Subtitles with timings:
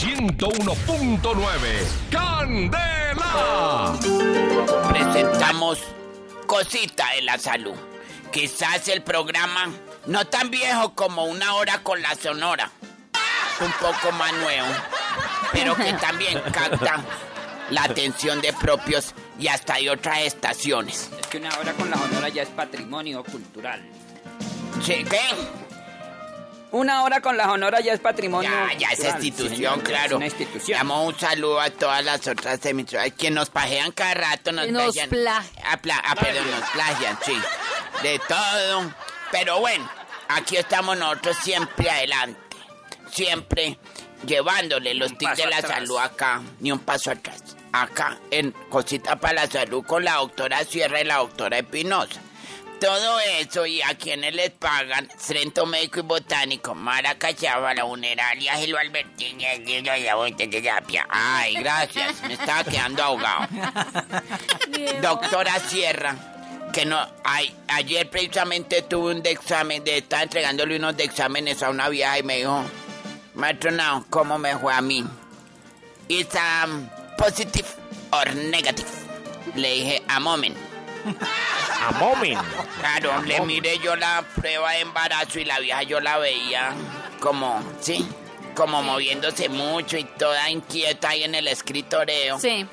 [0.00, 2.10] 101.9.
[2.10, 3.94] ¡Candela!
[4.88, 5.78] Presentamos
[6.46, 7.74] Cosita de la Salud.
[8.32, 9.70] Quizás el programa
[10.06, 12.70] no tan viejo como una hora con la sonora.
[13.60, 14.66] Un poco más nuevo.
[15.52, 17.04] Pero que también capta
[17.70, 21.08] la atención de propios y hasta de otras estaciones.
[21.20, 23.80] Es que una hora con la sonora ya es patrimonio cultural.
[24.82, 25.20] Sí, ¿Qué?
[26.74, 30.06] Una hora con la sonora ya es patrimonio Ya, ya es cultural, institución, claro.
[30.06, 30.78] Es una institución.
[30.78, 34.82] Damos un saludo a todas las otras emisoras que nos pajean cada rato, nos, nos
[34.94, 35.08] plagian.
[35.10, 37.36] pla- Ah, pla- ah, perdón, nos plagian, sí.
[38.02, 38.92] De todo.
[39.30, 39.88] Pero bueno,
[40.28, 42.40] aquí estamos nosotros siempre adelante.
[43.10, 43.78] Siempre
[44.26, 45.72] llevándole los tips de la atrás.
[45.74, 47.40] salud acá, ni un paso atrás.
[47.72, 52.20] Acá, en Cosita para la Salud con la doctora Sierra y la doctora Espinosa.
[52.80, 58.78] Todo eso y a quienes les pagan, Centro Médico y Botánico, Maracachaba, la Funeraria, Gelo
[58.78, 59.38] Albertín,
[60.36, 61.06] Terapia.
[61.08, 63.48] Ay, gracias, me estaba quedando ahogado.
[65.00, 66.16] Doctora Sierra,
[66.72, 71.62] que no, ay, ayer precisamente tuve un de examen, de, estaba entregándole unos de exámenes
[71.62, 72.64] a una vieja y me dijo,
[73.34, 75.04] maestro, no, ¿cómo me fue a mí?
[76.08, 77.68] ¿Is um, positive
[78.10, 78.88] or negative?
[79.54, 80.56] Le dije, a moment.
[81.84, 82.40] A moment.
[82.78, 86.72] Claro, le miré yo la prueba de embarazo y la vieja yo la veía
[87.20, 88.08] como, sí,
[88.54, 92.38] como moviéndose mucho y toda inquieta ahí en el escritoreo.
[92.38, 92.66] Sí.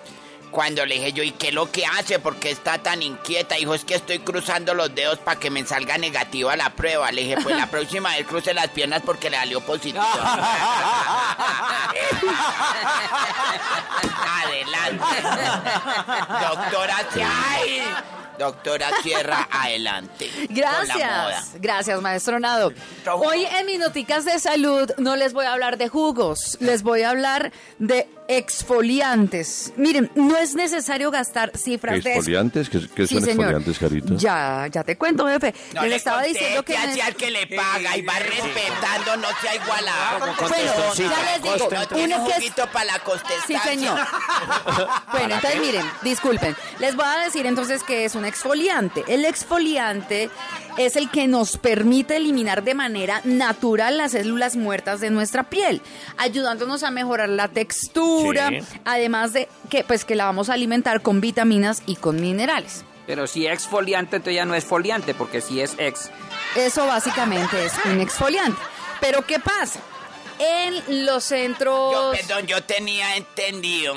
[0.50, 2.20] Cuando le dije yo, ¿y qué es lo que hace?
[2.20, 3.56] ¿Por qué está tan inquieta?
[3.56, 7.10] Dijo, es que estoy cruzando los dedos para que me salga negativa la prueba.
[7.12, 10.04] Le dije, pues la próxima vez cruce las piernas porque le salió positivo.
[14.44, 15.06] Adelante.
[16.50, 17.82] Doctora Ay,
[18.38, 20.30] Doctora Sierra, adelante.
[20.50, 22.74] Gracias, gracias maestro Nado.
[23.14, 27.12] Hoy en Minuticas de Salud no les voy a hablar de jugos, les voy a
[27.12, 29.74] hablar de exfoliantes.
[29.76, 32.12] Miren, no es necesario gastar cifras de...
[32.16, 32.70] ¿Exfoliantes?
[32.70, 33.54] ¿Qué, qué Sí, son señor.
[33.54, 34.14] exfoliantes, Carita?
[34.16, 35.54] Ya, ya te cuento, jefe.
[35.74, 36.78] No le estaba diciendo que...
[36.78, 40.20] hacia al que le paga y va respetando, no sea igualado.
[40.48, 41.70] Bueno, ya les digo,
[42.16, 43.62] uno que es para la contestación.
[43.62, 44.00] Sí, señor.
[45.12, 46.56] bueno, entonces miren, disculpen.
[46.80, 49.04] Les voy a decir entonces que es un exfoliante.
[49.08, 50.30] El exfoliante
[50.78, 55.82] es el que nos permite eliminar de manera natural las células muertas de nuestra piel,
[56.18, 58.80] ayudándonos a mejorar la textura, Sí.
[58.86, 62.84] además de que pues que la vamos a alimentar con vitaminas y con minerales.
[63.08, 66.10] Pero si es exfoliante, entonces ya no es foliante, porque si es ex.
[66.56, 68.62] Eso básicamente es un exfoliante.
[69.02, 69.80] Pero ¿qué pasa?
[70.40, 73.96] En los Yo, centros perdón, yo tenía entendido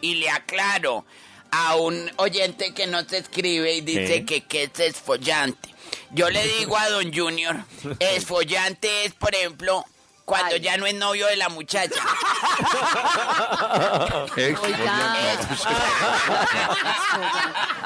[0.00, 1.04] y le aclaro
[1.50, 4.42] a un oyente que no se escribe y dice ¿Qué?
[4.44, 5.68] que que es esfollante.
[6.10, 7.56] Yo le digo a don Junior,
[8.00, 9.84] esfollante es, por ejemplo,
[10.28, 10.60] cuando Ay.
[10.60, 11.88] ya no es novio de la muchacha.
[14.36, 15.20] Exfoliante.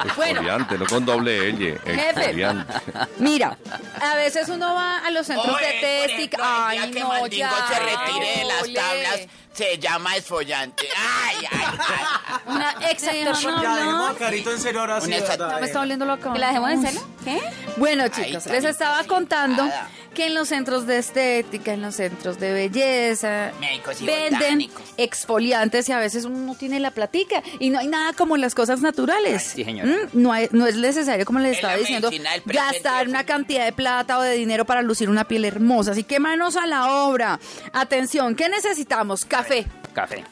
[0.05, 1.79] Exfoliante, no con doble L.
[1.85, 2.75] Exfoliante.
[3.19, 3.57] Mira,
[4.01, 6.25] a veces uno va a los centros Oye, de testing.
[6.25, 7.67] ejemplo, el día Ay, que no, Mandingo ya.
[7.69, 9.21] se retire de las tablas,
[9.53, 10.89] se llama esfollante.
[10.97, 12.05] Ay, ay, ay.
[12.93, 13.63] Una excepción.
[13.63, 15.11] Ya, dejemos a Carito en serio ahora sí.
[15.11, 15.17] ¿No
[15.49, 15.65] me eh.
[15.65, 16.33] está oliendo loco?
[16.33, 17.01] ¿Que la dejemos en celo?
[17.25, 17.41] ¿Qué?
[17.77, 19.69] Bueno, chicos, les estaba contando
[20.15, 24.83] que en los centros de estética, en los centros de belleza, Médicos y venden botánicos.
[24.99, 28.55] exfoliantes y a veces uno no tiene la platica y no hay nada como las
[28.55, 29.43] cosas naturales.
[29.51, 29.89] Ay, sí, señora.
[29.89, 32.11] Mm, No, hay- no es necesario, como les Es estaba diciendo,
[32.45, 35.93] gastar una cantidad de plata o de dinero para lucir una piel hermosa.
[35.93, 37.41] Así que manos a la obra.
[37.73, 39.25] Atención, ¿qué necesitamos?
[39.25, 39.67] Café.
[39.95, 40.25] Café.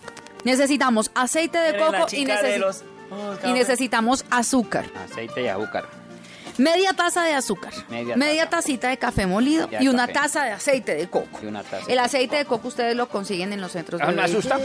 [0.45, 4.85] Necesitamos aceite de Miren, coco y, de los- Oh, y necesitamos azúcar.
[5.11, 5.85] Aceite y azúcar.
[6.59, 8.59] Media taza de azúcar, Media media, taza.
[8.59, 10.13] tacita de café molido y una café.
[10.13, 11.41] taza de aceite de coco.
[11.43, 12.57] Y una taza El aceite de coco.
[12.59, 14.59] coco ustedes lo consiguen en los centros Ah, de ¿me asusta?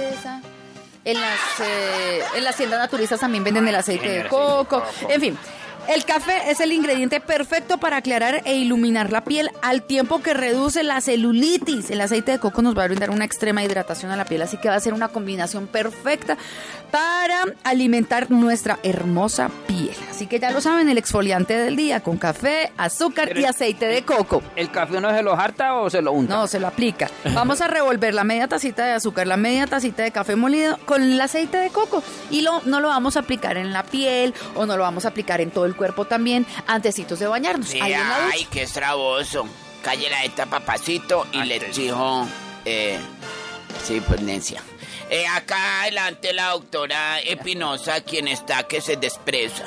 [1.05, 4.83] En las, eh, en las tiendas naturistas también venden el aceite de coco.
[5.07, 5.37] En fin,
[5.87, 10.33] el café es el ingrediente perfecto para aclarar e iluminar la piel al tiempo que
[10.33, 11.91] reduce la celulitis.
[11.91, 14.57] El aceite de coco nos va a brindar una extrema hidratación a la piel, así
[14.57, 16.37] que va a ser una combinación perfecta
[16.95, 19.93] para alimentar nuestra hermosa piel.
[20.09, 23.85] Así que ya lo saben, el exfoliante del día con café, azúcar Pero y aceite
[23.85, 24.41] de coco.
[24.55, 26.33] ¿El café uno se lo harta o se lo unta?
[26.33, 27.09] No, se lo aplica.
[27.33, 31.03] Vamos a revolver la media tacita de azúcar, la media tacita de café molido con
[31.03, 32.01] el aceite de coco.
[32.31, 35.09] Y lo, no lo vamos a aplicar en la piel o no lo vamos a
[35.09, 37.67] aplicar en todo el cuerpo también antecitos de bañarnos.
[37.67, 38.29] Sí, ahí en la ducha.
[38.35, 39.45] ay, qué estraboso.
[39.83, 42.25] Calle la esta papacito y le exijo,
[42.63, 42.97] eh,
[43.83, 44.63] sí, pues necia.
[45.09, 49.65] Eh, acá adelante la doctora Espinosa, quien está que se despreza.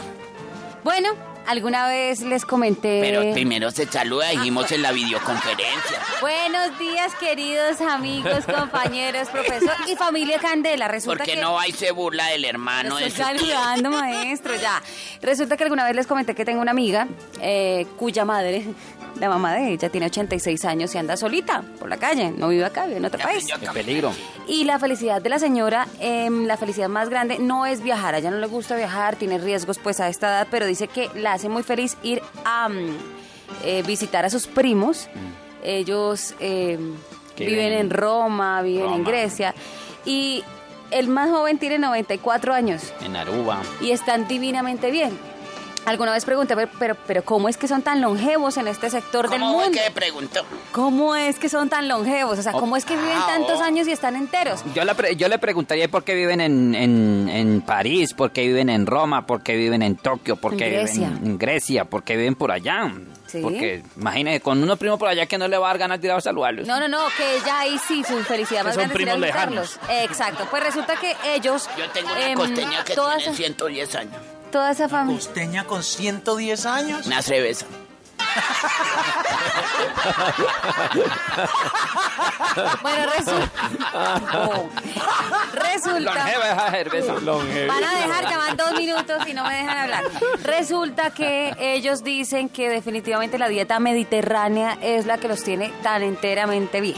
[0.82, 1.11] Bueno,
[1.46, 3.00] alguna vez les comenté...
[3.00, 6.02] Pero primero se saluda, dijimos en la videoconferencia.
[6.20, 10.88] Buenos días, queridos amigos, compañeros, profesor y familia Candela.
[10.88, 11.41] Resulta Porque que...
[11.41, 14.82] no va y se burla del hermano de Estoy saludando, maestro, ya.
[15.23, 17.06] Resulta que alguna vez les comenté que tengo una amiga
[17.41, 18.64] eh, cuya madre,
[19.20, 22.32] la mamá de ella, tiene 86 años y anda solita por la calle.
[22.37, 23.46] No vive acá, vive en otro país.
[23.61, 24.12] Qué peligro.
[24.48, 28.14] Y la felicidad de la señora, em, la felicidad más grande no es viajar.
[28.14, 31.10] A ella no le gusta viajar, tiene riesgos pues a esta edad, pero dice que
[31.14, 32.96] la hace muy feliz ir a mm,
[33.64, 35.08] eh, visitar a sus primos.
[35.62, 36.94] Ellos em,
[37.36, 39.04] Que viven en Roma, viven en.
[39.04, 39.54] Grecia.
[40.06, 40.42] Y
[40.90, 43.60] el más joven tiene 94 años En Aruba.
[43.82, 45.10] y están divinamente bien.
[45.88, 49.29] Alguna vez pregunté, pero, pero, pero ¿cómo es que son tan longevos en este sector
[49.31, 49.81] del ¿Cómo fue mundo?
[49.85, 50.44] que preguntó?
[50.73, 52.38] ¿Cómo es que son tan longevos?
[52.38, 53.64] O sea, ¿cómo es que viven Ah, tantos oh.
[53.64, 54.62] años y están enteros?
[54.75, 58.46] Yo le, pre- yo le preguntaría por qué viven en, en, en París, por qué
[58.46, 61.08] viven en Roma, por qué viven en Tokio, por En qué Grecia.
[61.08, 62.93] viven en Grecia, por qué viven por allá.
[63.26, 63.41] Sí.
[63.43, 66.06] Porque imagínese, con unos primos por allá que no le va a dar ganas de
[66.08, 66.67] ir a saludarlos.
[66.67, 69.79] No, no, no, que ella ahí sí, su felicidad más son grande primos visitarlos.
[69.91, 71.69] Exacto, pues resulta que ellos...
[71.76, 74.17] Yo tengo una em, costeña que toda tiene esa- 110 años.
[74.50, 75.20] Toda esa familia...
[75.24, 77.06] Costeña con 110 años.
[77.06, 77.66] Una cerveza.
[82.82, 84.20] Bueno, resulta...
[84.34, 84.68] Oh.
[85.52, 86.26] Resulta...
[86.70, 87.14] Cerveza.
[87.14, 90.04] Van a dejar, ya van dos minutos y no me dejan hablar.
[90.42, 96.02] Resulta que ellos dicen que definitivamente la dieta mediterránea es la que los tiene tan
[96.02, 96.96] enteramente bien,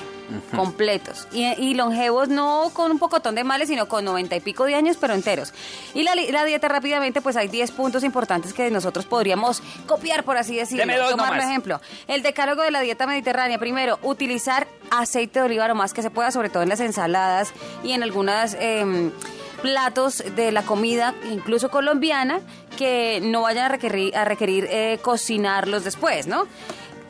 [0.54, 1.26] completos.
[1.32, 4.74] Y, y longevos no con un pocotón de males, sino con noventa y pico de
[4.74, 5.52] años, pero enteros.
[5.94, 10.56] Y la, dieta rápidamente, pues hay 10 puntos importantes que nosotros podríamos copiar, por así
[10.56, 10.86] decirlo.
[10.96, 11.50] Dos Tomar por nomás.
[11.50, 13.58] ejemplo, el decálogo de la dieta mediterránea.
[13.58, 17.52] Primero, utilizar aceite de oliva lo más que se pueda, sobre todo en las ensaladas
[17.82, 18.54] y en algunas...
[18.54, 19.12] em,
[19.60, 22.40] platos de la comida, incluso colombiana,
[22.78, 26.46] que no vayan a requerir, a requerir eh, cocinarlos después, ¿no?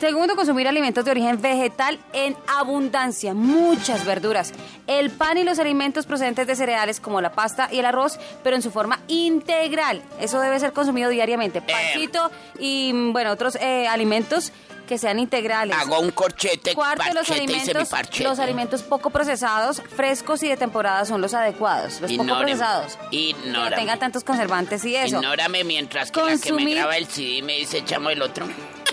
[0.01, 4.51] Segundo, consumir alimentos de origen vegetal en abundancia, muchas verduras.
[4.87, 8.55] El pan y los alimentos procedentes de cereales como la pasta y el arroz, pero
[8.55, 10.01] en su forma integral.
[10.19, 11.61] Eso debe ser consumido diariamente.
[11.61, 14.51] Pancito y, mm, bueno, otros eh, alimentos
[14.87, 15.77] que sean integrales.
[15.77, 21.05] Hago un corchete, Cuarto, los parchete alimentos, los alimentos poco procesados, frescos y de temporada
[21.05, 22.01] son los adecuados.
[22.01, 22.95] Los poco procesados.
[22.95, 23.75] Que no Ignórame.
[23.75, 25.17] tengan tantos conservantes y eso.
[25.17, 28.47] Ignórame mientras que la que Consumir- me graba el CD me dice echamos el otro.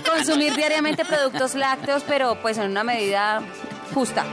[0.08, 3.42] Consumir diariamente productos lácteos, pero pues en una medida
[3.94, 4.24] justa.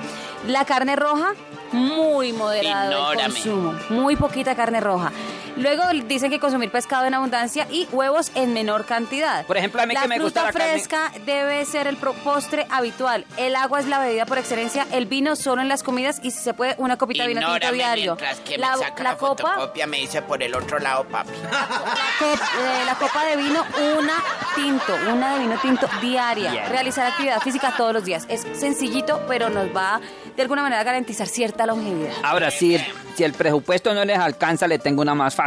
[0.48, 1.34] La carne roja,
[1.72, 3.74] muy moderado el consumo.
[3.90, 5.12] Muy poquita carne roja.
[5.58, 9.46] Luego dicen que consumir pescado en abundancia y huevos en menor cantidad.
[9.46, 11.98] Por ejemplo, a mí la que me gusta fruta la carne- fresca debe ser el
[11.98, 13.26] postre habitual.
[13.38, 14.86] El agua es la bebida por excelencia.
[14.92, 17.72] El vino solo en las comidas y si se puede una copita de vino tinto
[17.72, 18.18] diario.
[18.46, 21.32] que la me saca la la, copa me dice por el otro lado, papi.
[22.22, 23.64] Eh, la copa de vino,
[23.98, 24.24] una
[24.56, 26.68] tinto, una de vino tinto diaria.
[26.70, 28.26] Realizar actividad física todos los días.
[28.30, 30.00] Es sencillito, pero nos va
[30.36, 32.14] de alguna manera a garantizar cierta longevidad.
[32.24, 32.82] Ahora, el,
[33.16, 35.45] si el presupuesto no les alcanza, le tengo una más fácil.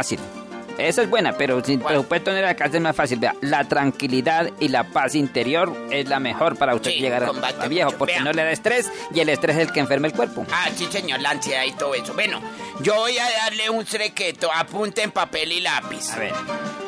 [0.77, 1.95] Esa es buena, pero si el ¿Cuál?
[1.95, 3.19] presupuesto no alcanza, es más fácil.
[3.19, 7.67] Vea, la tranquilidad y la paz interior es la mejor para usted Sí, llegar a,
[7.67, 7.97] viejo, mucho.
[7.97, 8.23] porque Vea.
[8.23, 10.45] no le da estrés y el estrés es el que enferma el cuerpo.
[10.51, 12.13] Ah, sí, señor, la ansiedad y todo eso.
[12.13, 12.39] Bueno,
[12.81, 14.49] yo voy a darle un secreto.
[14.55, 16.13] Apunte en papel y lápiz.
[16.13, 16.33] A ver.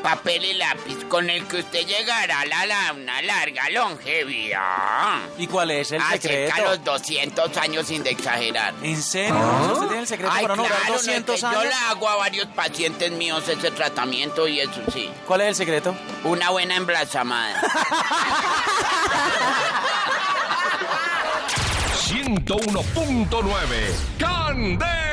[0.01, 5.19] Papel y lápiz con el que usted llegará a la, la- una larga longevidad.
[5.37, 6.21] ¿Y cuál es el Acerca
[6.55, 6.63] secreto?
[6.69, 8.73] los 200 años sin de exagerar.
[8.81, 9.35] ¿En serio?
[9.73, 11.63] ¿Usted tiene el secreto Ay, para no claro, no es 200 que años?
[11.63, 15.09] Yo le hago a varios pacientes míos ese tratamiento y eso sí.
[15.27, 15.95] ¿Cuál es el secreto?
[16.23, 17.61] Una buena emblasamada.
[22.07, 25.10] 101.9 Candela.